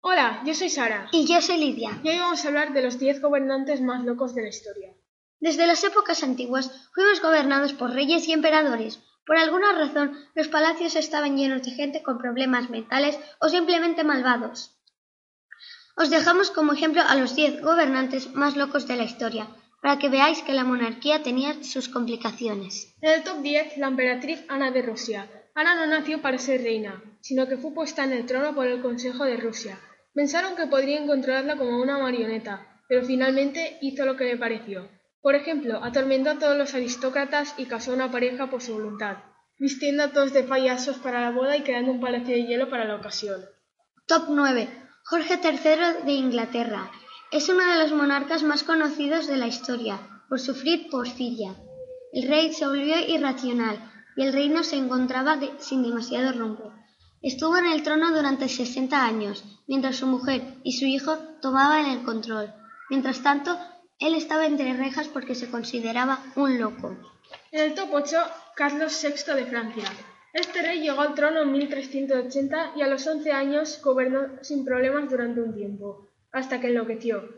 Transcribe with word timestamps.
Hola, 0.00 0.42
yo 0.46 0.54
soy 0.54 0.70
Sara. 0.70 1.08
Y 1.10 1.26
yo 1.26 1.40
soy 1.40 1.58
Lidia. 1.58 2.00
Y 2.04 2.08
hoy 2.08 2.18
vamos 2.18 2.44
a 2.44 2.48
hablar 2.48 2.72
de 2.72 2.82
los 2.82 3.00
10 3.00 3.20
gobernantes 3.20 3.80
más 3.80 4.04
locos 4.04 4.32
de 4.32 4.42
la 4.42 4.48
historia. 4.48 4.94
Desde 5.40 5.66
las 5.66 5.82
épocas 5.82 6.22
antiguas 6.22 6.88
fuimos 6.94 7.20
gobernados 7.20 7.72
por 7.72 7.90
reyes 7.90 8.28
y 8.28 8.32
emperadores. 8.32 9.00
Por 9.26 9.36
alguna 9.36 9.72
razón, 9.72 10.16
los 10.36 10.46
palacios 10.46 10.94
estaban 10.94 11.36
llenos 11.36 11.64
de 11.64 11.72
gente 11.72 12.02
con 12.04 12.18
problemas 12.18 12.70
mentales 12.70 13.18
o 13.40 13.48
simplemente 13.48 14.04
malvados. 14.04 14.78
Os 15.96 16.10
dejamos 16.10 16.52
como 16.52 16.74
ejemplo 16.74 17.02
a 17.06 17.16
los 17.16 17.34
10 17.34 17.60
gobernantes 17.60 18.32
más 18.34 18.56
locos 18.56 18.86
de 18.86 18.96
la 18.96 19.02
historia, 19.02 19.48
para 19.82 19.98
que 19.98 20.08
veáis 20.08 20.42
que 20.42 20.54
la 20.54 20.62
monarquía 20.62 21.24
tenía 21.24 21.64
sus 21.64 21.88
complicaciones. 21.88 22.94
En 23.00 23.10
el 23.14 23.24
top 23.24 23.42
10, 23.42 23.78
la 23.78 23.88
emperatriz 23.88 24.44
Ana 24.48 24.70
de 24.70 24.82
Rusia. 24.82 25.28
Ana 25.56 25.74
no 25.74 25.86
nació 25.86 26.22
para 26.22 26.38
ser 26.38 26.62
reina, 26.62 27.02
sino 27.20 27.48
que 27.48 27.56
fue 27.56 27.74
puesta 27.74 28.04
en 28.04 28.12
el 28.12 28.26
trono 28.26 28.54
por 28.54 28.68
el 28.68 28.80
Consejo 28.80 29.24
de 29.24 29.36
Rusia. 29.36 29.78
Pensaron 30.18 30.56
que 30.56 30.66
podrían 30.66 31.06
controlarla 31.06 31.56
como 31.56 31.80
una 31.80 31.96
marioneta, 31.96 32.66
pero 32.88 33.06
finalmente 33.06 33.78
hizo 33.80 34.04
lo 34.04 34.16
que 34.16 34.24
le 34.24 34.36
pareció. 34.36 34.88
Por 35.22 35.36
ejemplo, 35.36 35.78
atormentó 35.84 36.30
a 36.30 36.38
todos 36.40 36.56
los 36.56 36.74
aristócratas 36.74 37.54
y 37.56 37.66
casó 37.66 37.92
a 37.92 37.94
una 37.94 38.10
pareja 38.10 38.50
por 38.50 38.60
su 38.60 38.72
voluntad, 38.72 39.18
vistiendo 39.60 40.02
a 40.02 40.12
todos 40.12 40.32
de 40.32 40.42
payasos 40.42 40.98
para 40.98 41.20
la 41.20 41.30
boda 41.30 41.56
y 41.56 41.62
creando 41.62 41.92
un 41.92 42.00
palacio 42.00 42.34
de 42.34 42.46
hielo 42.46 42.68
para 42.68 42.84
la 42.84 42.96
ocasión. 42.96 43.44
Top 44.08 44.24
9. 44.28 44.68
Jorge 45.04 45.38
III 45.40 46.04
de 46.04 46.12
Inglaterra. 46.14 46.90
Es 47.30 47.48
uno 47.48 47.64
de 47.64 47.78
los 47.78 47.92
monarcas 47.92 48.42
más 48.42 48.64
conocidos 48.64 49.28
de 49.28 49.36
la 49.36 49.46
historia, 49.46 50.00
por 50.28 50.40
sufrir 50.40 50.90
porfiria. 50.90 51.54
El 52.12 52.28
rey 52.28 52.52
se 52.52 52.66
volvió 52.66 52.98
irracional 53.06 53.78
y 54.16 54.24
el 54.24 54.32
reino 54.32 54.64
se 54.64 54.78
encontraba 54.78 55.38
sin 55.60 55.84
demasiado 55.84 56.32
rumbo. 56.32 56.72
Estuvo 57.20 57.56
en 57.56 57.66
el 57.66 57.82
trono 57.82 58.12
durante 58.14 58.48
60 58.48 59.04
años, 59.04 59.44
mientras 59.66 59.96
su 59.96 60.06
mujer 60.06 60.54
y 60.62 60.78
su 60.78 60.84
hijo 60.84 61.18
tomaban 61.42 61.86
el 61.86 62.04
control. 62.04 62.54
Mientras 62.90 63.22
tanto, 63.22 63.58
él 63.98 64.14
estaba 64.14 64.46
entre 64.46 64.76
rejas 64.76 65.08
porque 65.08 65.34
se 65.34 65.50
consideraba 65.50 66.22
un 66.36 66.60
loco. 66.60 66.96
En 67.50 67.60
el 67.60 67.74
top 67.74 67.88
8, 67.92 68.16
Carlos 68.54 68.96
VI 69.02 69.34
de 69.34 69.46
Francia. 69.46 69.84
Este 70.32 70.62
rey 70.62 70.80
llegó 70.80 71.00
al 71.00 71.14
trono 71.14 71.42
en 71.42 71.50
1380 71.50 72.74
y 72.76 72.82
a 72.82 72.86
los 72.86 73.04
11 73.04 73.32
años 73.32 73.80
gobernó 73.82 74.20
sin 74.42 74.64
problemas 74.64 75.10
durante 75.10 75.40
un 75.40 75.54
tiempo, 75.54 76.08
hasta 76.30 76.60
que 76.60 76.68
enloqueció. 76.68 77.28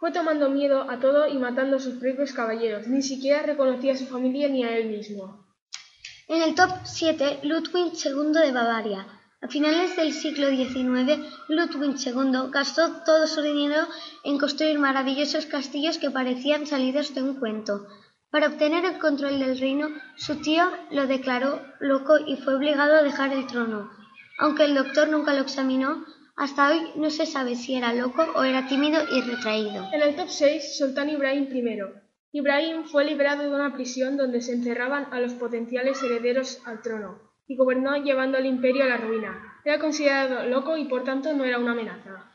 Fue 0.00 0.10
tomando 0.10 0.50
miedo 0.50 0.90
a 0.90 0.98
todo 0.98 1.28
y 1.28 1.38
matando 1.38 1.76
a 1.76 1.80
sus 1.80 1.94
propios 1.94 2.32
caballeros. 2.32 2.88
Ni 2.88 3.02
siquiera 3.02 3.42
reconocía 3.42 3.92
a 3.92 3.96
su 3.96 4.06
familia 4.06 4.48
ni 4.48 4.64
a 4.64 4.76
él 4.76 4.88
mismo. 4.88 5.46
En 6.26 6.42
el 6.42 6.54
top 6.56 6.70
7, 6.84 7.40
Ludwig 7.44 7.92
II 8.04 8.32
de 8.32 8.52
Bavaria. 8.52 9.06
A 9.40 9.46
finales 9.46 9.94
del 9.94 10.12
siglo 10.12 10.48
XIX, 10.48 11.20
Ludwig 11.48 11.96
II 12.04 12.50
gastó 12.50 13.04
todo 13.06 13.28
su 13.28 13.40
dinero 13.40 13.86
en 14.24 14.36
construir 14.36 14.80
maravillosos 14.80 15.46
castillos 15.46 15.98
que 15.98 16.10
parecían 16.10 16.66
salidos 16.66 17.14
de 17.14 17.22
un 17.22 17.38
cuento. 17.38 17.86
Para 18.30 18.48
obtener 18.48 18.84
el 18.84 18.98
control 18.98 19.38
del 19.38 19.56
reino, 19.60 19.90
su 20.16 20.42
tío 20.42 20.64
lo 20.90 21.06
declaró 21.06 21.62
loco 21.78 22.18
y 22.18 22.36
fue 22.36 22.56
obligado 22.56 22.96
a 22.96 23.02
dejar 23.04 23.32
el 23.32 23.46
trono. 23.46 23.88
Aunque 24.40 24.64
el 24.64 24.74
doctor 24.74 25.08
nunca 25.08 25.32
lo 25.34 25.42
examinó, 25.42 26.04
hasta 26.36 26.70
hoy 26.70 26.90
no 26.96 27.08
se 27.08 27.24
sabe 27.24 27.54
si 27.54 27.76
era 27.76 27.94
loco 27.94 28.26
o 28.34 28.42
era 28.42 28.66
tímido 28.66 29.00
y 29.08 29.20
retraído. 29.20 29.88
En 29.92 30.02
el 30.02 30.16
top 30.16 30.30
6, 30.30 30.78
Sultán 30.78 31.10
Ibrahim 31.10 31.44
I. 31.44 31.78
Ibrahim 32.32 32.86
fue 32.86 33.04
liberado 33.04 33.44
de 33.44 33.54
una 33.54 33.72
prisión 33.72 34.16
donde 34.16 34.40
se 34.40 34.52
encerraban 34.52 35.06
a 35.12 35.20
los 35.20 35.34
potenciales 35.34 36.02
herederos 36.02 36.60
al 36.66 36.82
trono 36.82 37.27
y 37.48 37.56
gobernó 37.56 37.96
llevando 37.96 38.36
al 38.36 38.46
imperio 38.46 38.84
a 38.84 38.88
la 38.88 38.98
ruina. 38.98 39.60
Era 39.64 39.78
considerado 39.78 40.46
loco 40.46 40.76
y 40.76 40.84
por 40.84 41.02
tanto 41.02 41.32
no 41.32 41.44
era 41.44 41.58
una 41.58 41.72
amenaza. 41.72 42.30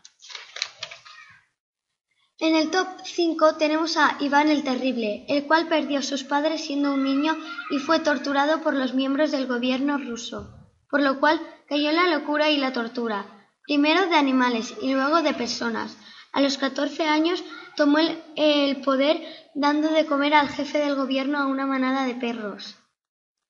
En 2.39 2.55
el 2.55 2.71
top 2.71 2.87
5 3.03 3.55
tenemos 3.55 3.95
a 3.95 4.17
Iván 4.19 4.49
el 4.49 4.63
Terrible, 4.63 5.25
el 5.29 5.45
cual 5.45 5.67
perdió 5.67 5.99
a 5.99 6.01
sus 6.01 6.23
padres 6.23 6.65
siendo 6.65 6.93
un 6.93 7.03
niño 7.03 7.37
y 7.69 7.77
fue 7.77 7.99
torturado 7.99 8.61
por 8.61 8.73
los 8.73 8.93
miembros 8.93 9.31
del 9.31 9.47
gobierno 9.47 9.97
ruso, 9.97 10.49
por 10.89 11.01
lo 11.01 11.19
cual 11.19 11.39
cayó 11.69 11.89
en 11.89 11.95
la 11.95 12.07
locura 12.07 12.49
y 12.49 12.57
la 12.57 12.73
tortura, 12.73 13.25
primero 13.65 14.07
de 14.07 14.15
animales 14.15 14.75
y 14.81 14.93
luego 14.93 15.21
de 15.21 15.33
personas. 15.33 15.95
A 16.33 16.41
los 16.41 16.57
14 16.57 17.07
años 17.07 17.43
tomó 17.77 17.99
el, 17.99 18.21
el 18.35 18.81
poder 18.81 19.21
dando 19.53 19.89
de 19.89 20.07
comer 20.07 20.33
al 20.33 20.49
jefe 20.49 20.79
del 20.79 20.95
gobierno 20.95 21.37
a 21.37 21.45
una 21.45 21.67
manada 21.67 22.05
de 22.05 22.15
perros. 22.15 22.75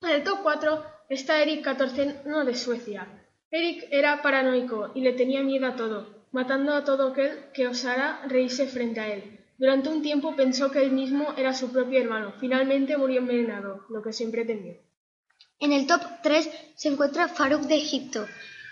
En 0.01 0.09
el 0.09 0.23
top 0.23 0.39
4 0.43 0.92
está 1.09 1.41
Eric 1.41 1.65
XIV 1.65 2.45
de 2.45 2.55
Suecia. 2.55 3.07
Eric 3.51 3.87
era 3.91 4.21
paranoico 4.21 4.91
y 4.95 5.01
le 5.01 5.13
tenía 5.13 5.43
miedo 5.43 5.67
a 5.67 5.75
todo, 5.75 6.25
matando 6.31 6.73
a 6.73 6.83
todo 6.83 7.09
aquel 7.09 7.51
que 7.53 7.67
osara 7.67 8.21
reírse 8.27 8.67
frente 8.67 8.99
a 8.99 9.13
él. 9.13 9.39
Durante 9.57 9.89
un 9.89 10.01
tiempo 10.01 10.35
pensó 10.35 10.71
que 10.71 10.81
él 10.81 10.91
mismo 10.91 11.33
era 11.37 11.53
su 11.53 11.71
propio 11.71 11.99
hermano. 11.99 12.33
Finalmente 12.39 12.97
murió 12.97 13.19
envenenado, 13.19 13.85
lo 13.89 14.01
que 14.01 14.11
siempre 14.11 14.43
temió. 14.43 14.73
En 15.59 15.71
el 15.71 15.85
top 15.85 16.01
3 16.23 16.49
se 16.75 16.89
encuentra 16.89 17.27
Farouk 17.27 17.63
de 17.63 17.75
Egipto. 17.75 18.25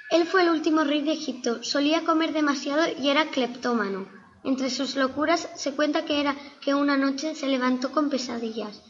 Él 0.10 0.26
fue 0.26 0.42
el 0.42 0.50
último 0.50 0.84
rey 0.84 1.02
de 1.02 1.14
Egipto, 1.14 1.64
solía 1.64 2.04
comer 2.04 2.34
demasiado 2.34 2.84
y 3.00 3.10
era 3.10 3.28
cleptómano. 3.28 4.10
Entre 4.44 4.70
sus 4.70 4.96
locuras 4.96 5.48
se 5.56 5.74
cuenta 5.74 6.06
que 6.06 6.20
era 6.20 6.36
que 6.60 6.74
una 6.74 6.98
noche 6.98 7.36
se 7.36 7.48
levantó 7.48 7.92
con 7.92 8.10
pesadillas 8.10 8.82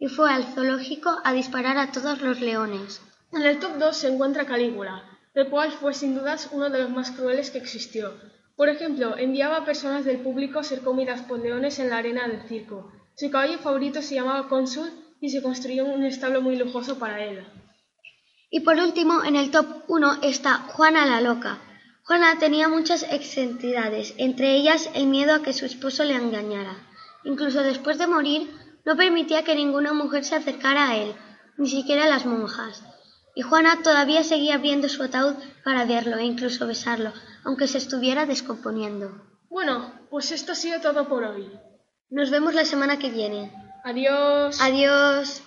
y 0.00 0.08
fue 0.08 0.32
al 0.32 0.44
zoológico 0.44 1.20
a 1.22 1.32
disparar 1.34 1.76
a 1.76 1.92
todos 1.92 2.22
los 2.22 2.40
leones. 2.40 3.02
En 3.32 3.42
el 3.42 3.60
top 3.60 3.76
2 3.78 3.96
se 3.96 4.08
encuentra 4.08 4.46
Calígula, 4.46 5.04
el 5.34 5.48
cual 5.48 5.70
fue 5.70 5.94
sin 5.94 6.16
dudas 6.16 6.48
uno 6.52 6.70
de 6.70 6.80
los 6.80 6.90
más 6.90 7.12
crueles 7.12 7.50
que 7.50 7.58
existió. 7.58 8.14
Por 8.56 8.70
ejemplo, 8.70 9.16
enviaba 9.18 9.58
a 9.58 9.64
personas 9.64 10.04
del 10.06 10.20
público 10.20 10.58
a 10.58 10.64
ser 10.64 10.80
comidas 10.80 11.20
por 11.22 11.38
leones 11.38 11.78
en 11.78 11.90
la 11.90 11.98
arena 11.98 12.26
del 12.26 12.42
circo. 12.48 12.90
Su 13.14 13.30
caballo 13.30 13.58
favorito 13.58 14.00
se 14.00 14.14
llamaba 14.14 14.48
Cónsul 14.48 14.90
y 15.20 15.28
se 15.28 15.42
construyó 15.42 15.84
un 15.84 16.02
establo 16.04 16.40
muy 16.40 16.56
lujoso 16.56 16.98
para 16.98 17.22
él. 17.22 17.46
Y 18.50 18.60
por 18.60 18.76
último, 18.76 19.22
en 19.22 19.36
el 19.36 19.50
top 19.50 19.84
1 19.86 20.22
está 20.22 20.54
Juana 20.54 21.06
la 21.06 21.20
Loca. 21.20 21.58
Juana 22.04 22.38
tenía 22.38 22.68
muchas 22.68 23.02
excentricidades, 23.02 24.14
entre 24.16 24.56
ellas 24.56 24.90
el 24.94 25.06
miedo 25.06 25.34
a 25.34 25.42
que 25.42 25.52
su 25.52 25.66
esposo 25.66 26.04
le 26.04 26.14
engañara. 26.14 26.76
Incluso 27.22 27.62
después 27.62 27.98
de 27.98 28.06
morir, 28.06 28.50
no 28.84 28.96
permitía 28.96 29.44
que 29.44 29.54
ninguna 29.54 29.92
mujer 29.92 30.24
se 30.24 30.36
acercara 30.36 30.90
a 30.90 30.96
él, 30.96 31.14
ni 31.56 31.68
siquiera 31.68 32.08
las 32.08 32.26
monjas. 32.26 32.82
Y 33.34 33.42
Juana 33.42 33.82
todavía 33.82 34.24
seguía 34.24 34.54
abriendo 34.56 34.88
su 34.88 35.02
ataúd 35.02 35.34
para 35.64 35.84
verlo 35.84 36.16
e 36.16 36.24
incluso 36.24 36.66
besarlo, 36.66 37.12
aunque 37.44 37.68
se 37.68 37.78
estuviera 37.78 38.26
descomponiendo. 38.26 39.22
Bueno, 39.48 39.92
pues 40.10 40.32
esto 40.32 40.52
ha 40.52 40.54
sido 40.54 40.80
todo 40.80 41.08
por 41.08 41.24
hoy. 41.24 41.50
Nos 42.10 42.30
vemos 42.30 42.54
la 42.54 42.64
semana 42.64 42.98
que 42.98 43.10
viene. 43.10 43.52
Adiós. 43.84 44.60
Adiós. 44.60 45.38